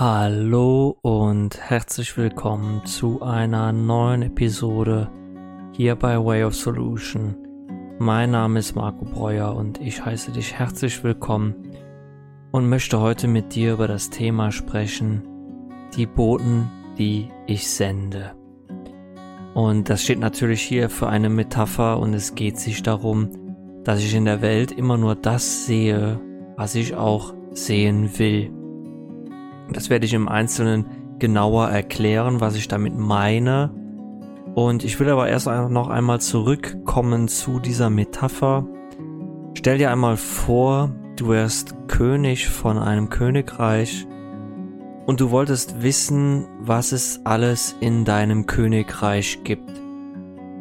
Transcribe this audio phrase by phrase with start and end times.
[0.00, 5.10] Hallo und herzlich willkommen zu einer neuen Episode
[5.72, 7.34] hier bei Way of Solution.
[7.98, 11.56] Mein Name ist Marco Breuer und ich heiße dich herzlich willkommen
[12.52, 15.24] und möchte heute mit dir über das Thema sprechen,
[15.96, 18.36] die Boten, die ich sende.
[19.54, 23.30] Und das steht natürlich hier für eine Metapher und es geht sich darum,
[23.82, 26.20] dass ich in der Welt immer nur das sehe,
[26.54, 28.52] was ich auch sehen will.
[29.72, 30.86] Das werde ich im Einzelnen
[31.18, 33.70] genauer erklären, was ich damit meine.
[34.54, 38.66] Und ich will aber erst noch einmal zurückkommen zu dieser Metapher.
[39.54, 44.06] Stell dir einmal vor, du wärst König von einem Königreich
[45.06, 49.70] und du wolltest wissen, was es alles in deinem Königreich gibt.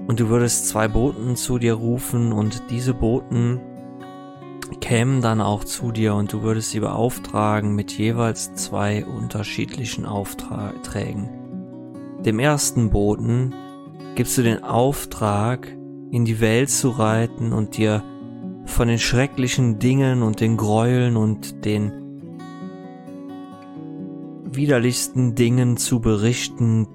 [0.08, 3.60] Und du würdest zwei Boten zu dir rufen und diese Boten
[4.82, 11.30] kämen dann auch zu dir und du würdest sie beauftragen mit jeweils zwei unterschiedlichen Aufträgen.
[12.26, 13.54] Dem ersten Boten
[14.16, 15.68] gibst du den Auftrag,
[16.12, 18.04] in die Welt zu reiten und dir
[18.66, 21.92] von den schrecklichen Dingen und den Gräueln und den
[24.46, 26.88] widerlichsten Dingen zu berichten,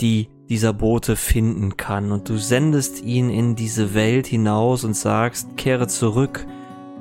[0.00, 2.12] die dieser Bote finden kann.
[2.12, 6.46] Und du sendest ihn in diese Welt hinaus und sagst, kehre zurück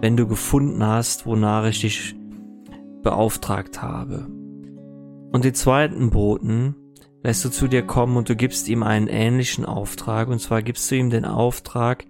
[0.05, 2.15] wenn du gefunden hast, wonach ich dich
[3.01, 4.27] beauftragt habe.
[5.31, 6.75] Und den zweiten Boten
[7.23, 10.91] lässt du zu dir kommen und du gibst ihm einen ähnlichen Auftrag, und zwar gibst
[10.91, 12.05] du ihm den Auftrag,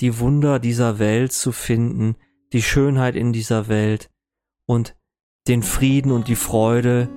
[0.00, 2.14] die Wunder dieser Welt zu finden,
[2.52, 4.08] die Schönheit in dieser Welt
[4.66, 4.94] und
[5.48, 7.08] den Frieden und die Freude,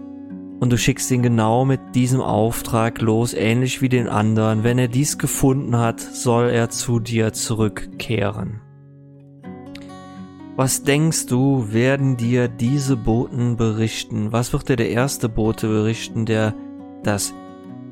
[0.59, 4.64] und du schickst ihn genau mit diesem Auftrag los, ähnlich wie den anderen.
[4.64, 8.64] Wenn er dies gefunden hat, soll er zu dir zurückkehren.
[10.58, 14.31] Was denkst du, werden dir diese Boten berichten?
[14.31, 16.53] Was wird dir der erste Bote berichten, der
[17.03, 17.34] das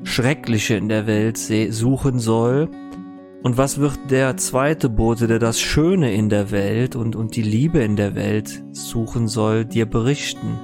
[0.02, 2.70] Schreckliche in der Welt suchen soll?
[3.42, 7.42] Und was wird der zweite Bote, der das Schöne in der Welt und, und die
[7.42, 10.58] Liebe in der Welt suchen soll, dir berichten?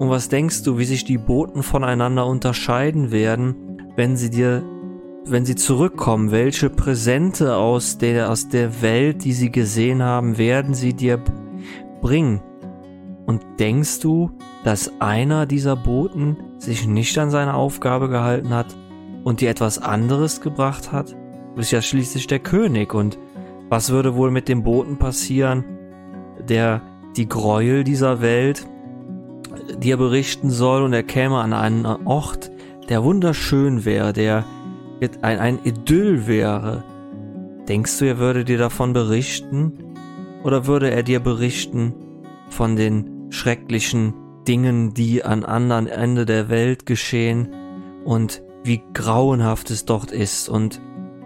[0.00, 4.64] Und was denkst du, wie sich die Boten voneinander unterscheiden werden, wenn sie dir
[5.24, 10.74] wenn sie zurückkommen, welche Präsente aus der, aus der Welt, die sie gesehen haben, werden
[10.74, 11.22] sie dir
[12.00, 12.40] bringen?
[13.26, 14.32] Und denkst du,
[14.64, 18.76] dass einer dieser Boten sich nicht an seine Aufgabe gehalten hat
[19.22, 21.12] und dir etwas anderes gebracht hat?
[21.12, 23.18] Du bist ja schließlich der König und
[23.68, 25.64] was würde wohl mit dem Boten passieren,
[26.48, 26.82] der
[27.16, 28.66] die Gräuel dieser Welt
[29.78, 32.50] dir berichten soll und er käme an einen Ort,
[32.88, 34.44] der wunderschön wäre, der
[35.22, 36.84] ein, ein Idyll wäre,
[37.68, 39.72] denkst du, er würde dir davon berichten?
[40.44, 41.94] Oder würde er dir berichten
[42.48, 44.14] von den schrecklichen
[44.46, 47.48] Dingen, die an anderen Ende der Welt geschehen
[48.04, 50.80] und wie grauenhaft es dort ist und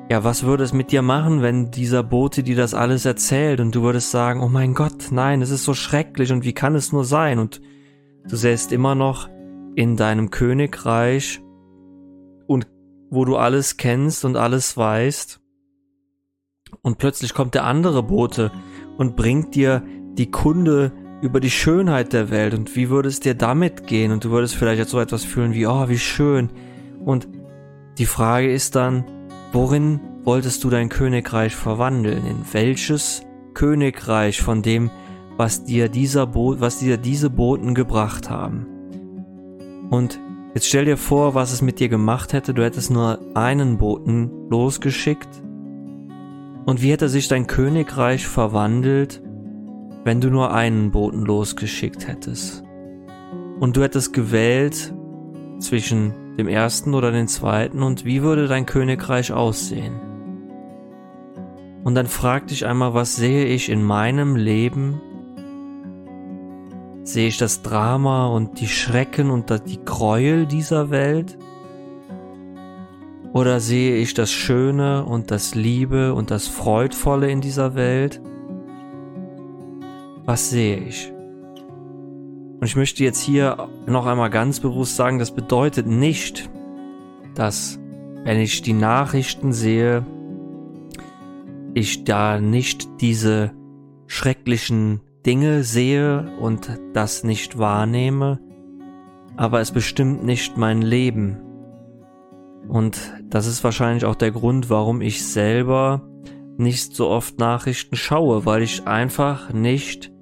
[0.09, 3.75] ja, was würde es mit dir machen, wenn dieser Bote dir das alles erzählt und
[3.75, 6.93] du würdest sagen, oh mein Gott, nein, es ist so schrecklich und wie kann es
[6.93, 7.41] nur sein?
[7.41, 7.61] Und
[8.29, 9.29] du säßt immer noch
[9.75, 11.41] in deinem Königreich
[13.11, 15.41] wo du alles kennst und alles weißt.
[16.83, 18.51] Und plötzlich kommt der andere Bote
[18.97, 19.83] und bringt dir
[20.15, 24.13] die Kunde über die Schönheit der Welt und wie würde es dir damit gehen?
[24.13, 26.51] Und du würdest vielleicht jetzt so etwas fühlen wie, oh, wie schön.
[27.05, 27.29] Und
[27.99, 29.05] die Frage ist dann,
[29.53, 32.27] worin wolltest du dein Königreich verwandeln?
[32.27, 33.23] In welches
[33.55, 34.91] Königreich von dem,
[35.37, 38.67] was dir dieser Bo was dir diese Boten gebracht haben?
[39.91, 40.19] Und
[40.57, 44.49] Jetzt stell dir vor, was es mit dir gemacht hätte, du hättest nur einen Boten
[44.49, 45.29] losgeschickt.
[46.65, 49.23] Und wie hätte sich dein Königreich verwandelt,
[50.05, 52.65] wenn du nur einen Boten losgeschickt hättest?
[53.61, 54.95] Und du hättest gewählt
[55.59, 60.01] zwischen dem ersten oder dem zweiten und wie würde dein Königreich aussehen?
[61.85, 65.03] Und dann frag dich einmal, was sehe ich in meinem Leben,
[67.07, 71.39] Sehe ich das Drama und die Schrecken und die Gräuel dieser Welt?
[73.33, 78.21] Oder sehe ich das Schöne und das Liebe und das Freudvolle in dieser Welt?
[80.25, 81.13] Was sehe ich?
[82.59, 86.51] Und ich möchte jetzt hier noch einmal ganz bewusst sagen, das bedeutet nicht,
[87.37, 87.79] dass
[88.25, 90.05] wenn ich die Nachrichten sehe,
[91.73, 93.53] ich da nicht diese
[94.09, 98.39] schrecklichen Dinge sehe und das nicht wahrnehme,
[99.37, 101.39] aber es bestimmt nicht mein Leben.
[102.69, 106.09] Und das ist wahrscheinlich auch der Grund, warum ich selber
[106.59, 110.13] nicht so oft Nachrichten schaue, weil ich einfach nicht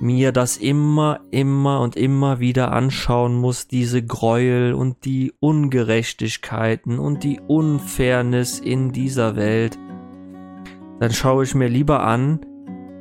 [0.00, 7.22] mir das immer, immer und immer wieder anschauen muss, diese Gräuel und die Ungerechtigkeiten und
[7.22, 9.78] die Unfairness in dieser Welt,
[11.00, 12.40] dann schaue ich mir lieber an,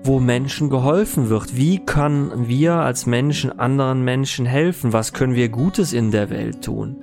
[0.04, 1.56] wo Menschen geholfen wird.
[1.56, 4.94] Wie können wir als Menschen anderen Menschen helfen?
[4.94, 6.96] Was können wir Gutes in der Welt tun?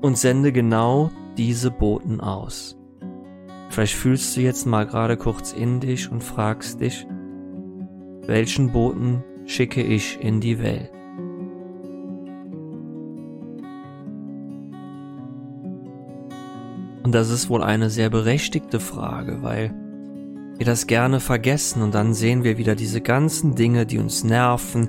[0.00, 2.76] Und sende genau diese Boten aus.
[3.70, 7.06] Vielleicht fühlst du jetzt mal gerade kurz in dich und fragst dich,
[8.26, 10.90] welchen Boten schicke ich in die Welt?
[17.02, 19.74] Und das ist wohl eine sehr berechtigte Frage, weil
[20.56, 24.88] wir das gerne vergessen und dann sehen wir wieder diese ganzen Dinge, die uns nerven,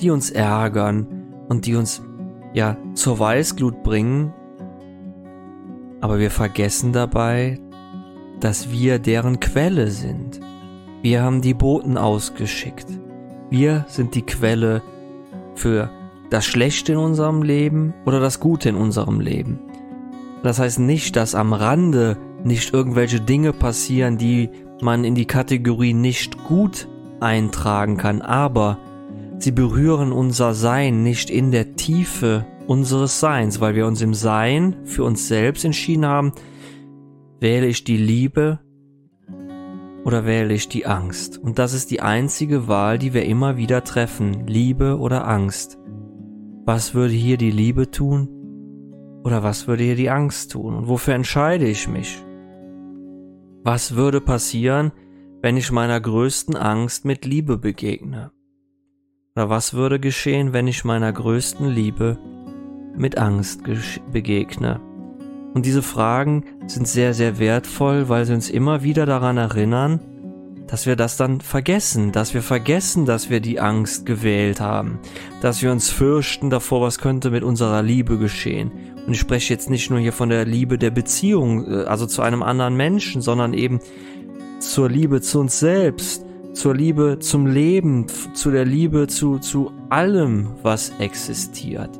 [0.00, 1.06] die uns ärgern
[1.48, 2.02] und die uns
[2.52, 4.32] ja zur Weißglut bringen.
[6.00, 7.60] Aber wir vergessen dabei,
[8.40, 10.40] dass wir deren Quelle sind.
[11.02, 12.86] Wir haben die Boten ausgeschickt.
[13.50, 14.82] Wir sind die Quelle
[15.54, 15.90] für
[16.30, 19.60] das Schlechte in unserem Leben oder das Gute in unserem Leben.
[20.42, 24.50] Das heißt nicht, dass am Rande nicht irgendwelche Dinge passieren, die
[24.80, 26.88] man in die Kategorie nicht gut
[27.20, 28.78] eintragen kann, aber
[29.38, 34.76] sie berühren unser Sein nicht in der Tiefe unseres Seins, weil wir uns im Sein
[34.84, 36.32] für uns selbst entschieden haben,
[37.40, 38.60] wähle ich die Liebe
[40.04, 41.38] oder wähle ich die Angst.
[41.38, 45.78] Und das ist die einzige Wahl, die wir immer wieder treffen, Liebe oder Angst.
[46.66, 48.28] Was würde hier die Liebe tun?
[49.24, 50.74] Oder was würde hier die Angst tun?
[50.74, 52.22] Und wofür entscheide ich mich?
[53.66, 54.92] Was würde passieren,
[55.40, 58.30] wenn ich meiner größten Angst mit Liebe begegne?
[59.34, 62.18] Oder was würde geschehen, wenn ich meiner größten Liebe
[62.94, 63.62] mit Angst
[64.12, 64.82] begegne?
[65.54, 69.98] Und diese Fragen sind sehr, sehr wertvoll, weil sie uns immer wieder daran erinnern,
[70.66, 74.98] dass wir das dann vergessen, dass wir vergessen, dass wir die Angst gewählt haben,
[75.40, 78.93] dass wir uns fürchten davor, was könnte mit unserer Liebe geschehen.
[79.06, 82.22] Und ich spreche jetzt nicht nur hier von der Liebe der Beziehung, äh, also zu
[82.22, 83.80] einem anderen Menschen, sondern eben
[84.60, 86.24] zur Liebe zu uns selbst,
[86.54, 91.90] zur Liebe zum Leben, zu der Liebe zu, zu allem, was existiert.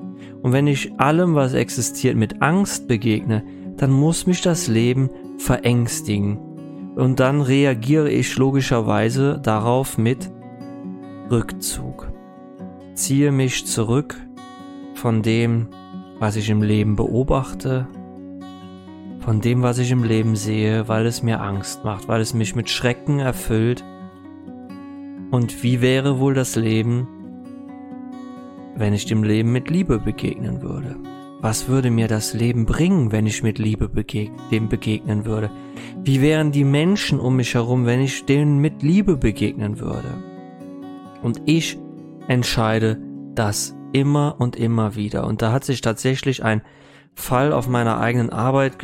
[0.43, 3.43] Und wenn ich allem, was existiert, mit Angst begegne,
[3.77, 6.39] dann muss mich das Leben verängstigen.
[6.95, 10.31] Und dann reagiere ich logischerweise darauf mit
[11.31, 12.13] Rückzug.
[12.95, 14.17] Ziehe mich zurück
[14.95, 15.69] von dem,
[16.25, 17.87] was ich im Leben beobachte,
[19.21, 22.57] von dem, was ich im Leben sehe, weil es mir Angst macht, weil es mich
[22.57, 23.85] mit Schrecken erfüllt.
[25.31, 27.07] Und wie wäre wohl das Leben,
[28.75, 30.97] wenn ich dem Leben mit Liebe begegnen würde?
[31.43, 35.51] Was würde mir das Leben bringen, wenn ich mit Liebe begeg dem begegnen würde?
[36.05, 40.09] Wie wären die Menschen um mich herum, wenn ich denen mit Liebe begegnen würde?
[41.23, 41.79] Und ich
[42.29, 42.99] entscheide
[43.35, 45.27] das immer und immer wieder.
[45.27, 46.63] Und da hat sich tatsächlich ein
[47.15, 48.77] Fall auf meiner eigenen Arbeit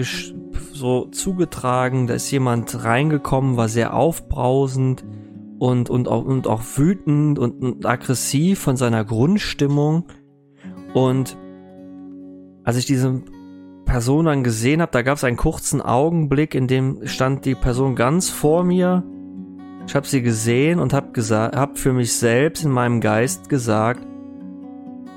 [0.72, 2.06] so zugetragen.
[2.06, 5.04] Da ist jemand reingekommen, war sehr aufbrausend
[5.58, 10.04] und, und, auch, und auch wütend und, und aggressiv von seiner Grundstimmung.
[10.94, 11.36] Und
[12.62, 13.22] als ich diese
[13.84, 17.96] Person dann gesehen habe, da gab es einen kurzen Augenblick, in dem stand die Person
[17.96, 19.02] ganz vor mir.
[19.88, 24.06] Ich habe sie gesehen und habe habe für mich selbst in meinem Geist gesagt,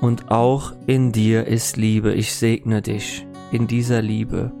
[0.00, 2.12] und auch in dir ist Liebe.
[2.14, 4.52] Ich segne dich in dieser Liebe.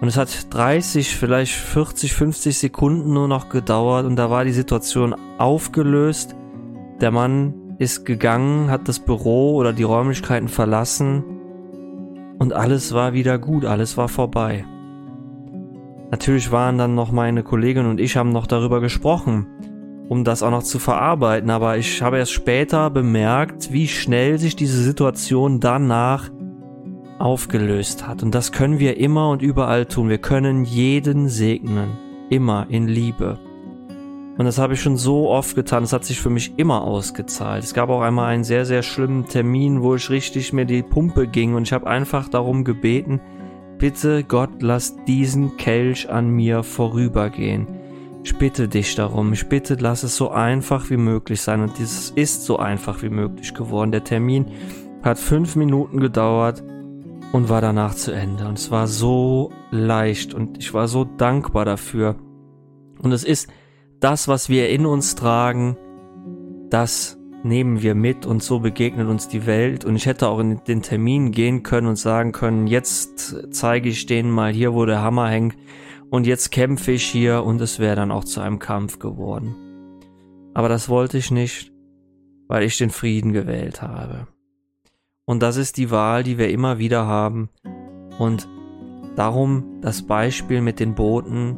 [0.00, 4.52] Und es hat 30, vielleicht 40, 50 Sekunden nur noch gedauert und da war die
[4.52, 6.34] Situation aufgelöst.
[7.00, 11.22] Der Mann ist gegangen, hat das Büro oder die Räumlichkeiten verlassen
[12.38, 14.64] und alles war wieder gut, alles war vorbei.
[16.10, 19.46] Natürlich waren dann noch meine Kollegin und ich haben noch darüber gesprochen
[20.12, 21.48] um das auch noch zu verarbeiten.
[21.48, 26.28] Aber ich habe erst später bemerkt, wie schnell sich diese Situation danach
[27.18, 28.22] aufgelöst hat.
[28.22, 30.10] Und das können wir immer und überall tun.
[30.10, 31.96] Wir können jeden segnen.
[32.28, 33.38] Immer in Liebe.
[34.36, 35.82] Und das habe ich schon so oft getan.
[35.82, 37.64] Es hat sich für mich immer ausgezahlt.
[37.64, 41.26] Es gab auch einmal einen sehr, sehr schlimmen Termin, wo ich richtig mir die Pumpe
[41.26, 43.18] ging und ich habe einfach darum gebeten,
[43.78, 47.81] bitte Gott, lass diesen Kelch an mir vorübergehen.
[48.24, 51.60] Ich bitte dich darum, ich bitte, lass es so einfach wie möglich sein.
[51.60, 53.90] Und dieses ist so einfach wie möglich geworden.
[53.90, 54.46] Der Termin
[55.02, 56.62] hat fünf Minuten gedauert
[57.32, 58.46] und war danach zu Ende.
[58.46, 62.16] Und es war so leicht und ich war so dankbar dafür.
[63.00, 63.48] Und es ist
[63.98, 65.76] das, was wir in uns tragen,
[66.70, 69.84] das nehmen wir mit und so begegnet uns die Welt.
[69.84, 74.06] Und ich hätte auch in den Termin gehen können und sagen können, jetzt zeige ich
[74.06, 75.56] denen mal hier, wo der Hammer hängt
[76.12, 79.56] und jetzt kämpfe ich hier und es wäre dann auch zu einem Kampf geworden.
[80.52, 81.72] Aber das wollte ich nicht.
[82.48, 84.26] weil ich den Frieden gewählt habe.
[85.24, 87.48] Und das ist die Wahl, die wir immer wieder haben.
[88.18, 88.46] Und
[89.16, 91.56] darum das Beispiel mit den Booten.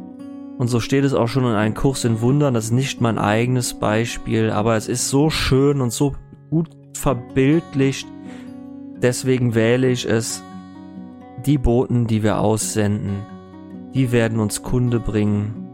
[0.57, 2.53] Und so steht es auch schon in einem Kurs in Wundern.
[2.53, 6.15] Das ist nicht mein eigenes Beispiel, aber es ist so schön und so
[6.49, 8.07] gut verbildlicht.
[9.01, 10.41] Deswegen wähle ich es.
[11.45, 13.25] Die Boten, die wir aussenden,
[13.95, 15.65] die werden uns Kunde bringen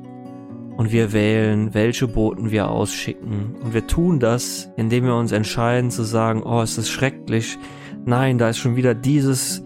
[0.78, 3.56] und wir wählen, welche Boten wir ausschicken.
[3.64, 7.58] Und wir tun das, indem wir uns entscheiden zu sagen, oh, es ist schrecklich.
[8.06, 9.64] Nein, da ist schon wieder dieses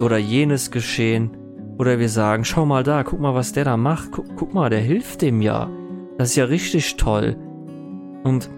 [0.00, 1.36] oder jenes geschehen.
[1.78, 4.12] Oder wir sagen, schau mal da, guck mal, was der da macht.
[4.12, 5.68] Guck, guck mal, der hilft dem ja.
[6.16, 7.36] Das ist ja richtig toll.
[8.24, 8.50] Und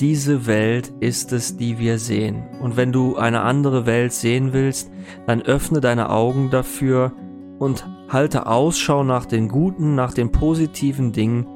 [0.00, 2.42] diese Welt ist es, die wir sehen.
[2.60, 4.90] Und wenn du eine andere Welt sehen willst,
[5.26, 7.12] dann öffne deine Augen dafür
[7.58, 11.46] und halte Ausschau nach den guten, nach den positiven Dingen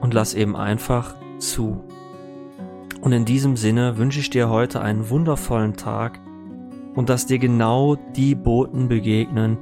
[0.00, 1.84] und lass eben einfach zu.
[3.00, 6.20] Und in diesem Sinne wünsche ich dir heute einen wundervollen Tag
[6.94, 9.58] und dass dir genau die Boten begegnen,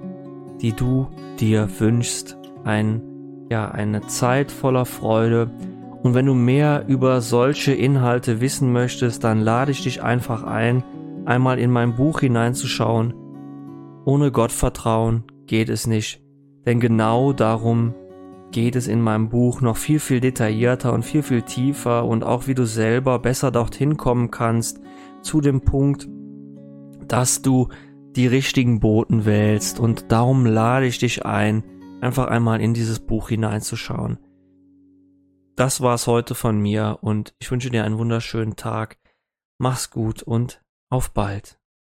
[0.60, 1.08] die du
[1.38, 2.36] dir wünschst.
[2.64, 3.00] Ein,
[3.50, 5.50] ja, eine Zeit voller Freude.
[6.02, 10.82] Und wenn du mehr über solche Inhalte wissen möchtest, dann lade ich dich einfach ein,
[11.24, 13.14] einmal in mein Buch hineinzuschauen.
[14.04, 16.22] Ohne Gottvertrauen geht es nicht.
[16.64, 17.92] Denn genau darum
[18.52, 22.46] geht es in meinem Buch noch viel, viel detaillierter und viel, viel tiefer und auch
[22.46, 24.80] wie du selber besser dorthin kommen kannst
[25.22, 26.08] zu dem Punkt,
[27.08, 27.68] dass du
[28.14, 31.64] die richtigen Boten wählst und darum lade ich dich ein,
[32.00, 34.18] einfach einmal in dieses Buch hineinzuschauen.
[35.56, 38.98] Das war's heute von mir und ich wünsche dir einen wunderschönen Tag.
[39.58, 41.59] Mach's gut und auf bald.